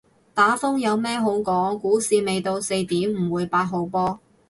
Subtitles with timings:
[0.33, 4.19] 打風有咩好講，股市未到四點唔會八號波